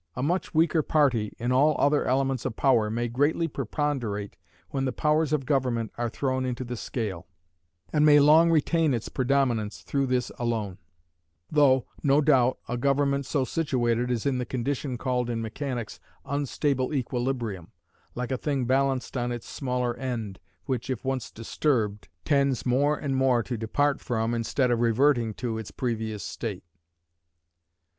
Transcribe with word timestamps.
A 0.15 0.23
much 0.23 0.51
weaker 0.55 0.81
party 0.81 1.31
in 1.37 1.51
all 1.51 1.75
other 1.77 2.05
elements 2.05 2.43
of 2.43 2.55
power 2.55 2.89
may 2.89 3.07
greatly 3.07 3.47
preponderate 3.47 4.35
when 4.71 4.85
the 4.85 4.91
powers 4.91 5.31
of 5.31 5.45
government 5.45 5.91
are 5.95 6.09
thrown 6.09 6.43
into 6.43 6.63
the 6.63 6.75
scale; 6.75 7.27
and 7.93 8.03
may 8.03 8.19
long 8.19 8.49
retain 8.49 8.95
its 8.95 9.09
predominance 9.09 9.81
through 9.83 10.07
this 10.07 10.31
alone: 10.39 10.79
though, 11.51 11.85
no 12.01 12.19
doubt, 12.19 12.57
a 12.67 12.77
government 12.77 13.27
so 13.27 13.45
situated 13.45 14.09
is 14.09 14.25
in 14.25 14.39
the 14.39 14.43
condition 14.45 14.97
called 14.97 15.29
in 15.29 15.39
mechanics 15.39 15.99
unstable 16.25 16.91
equilibrium, 16.95 17.71
like 18.15 18.31
a 18.31 18.37
thing 18.37 18.65
balanced 18.65 19.15
on 19.15 19.31
its 19.31 19.47
smaller 19.47 19.95
end, 19.97 20.39
which, 20.65 20.89
if 20.89 21.05
once 21.05 21.29
disturbed, 21.29 22.07
tends 22.25 22.65
more 22.65 22.97
and 22.97 23.15
more 23.15 23.43
to 23.43 23.55
depart 23.55 24.01
from, 24.01 24.33
instead 24.33 24.71
of 24.71 24.79
reverting 24.79 25.31
to, 25.35 25.59
its 25.59 25.69
previous 25.69 26.23
state. 26.23 26.63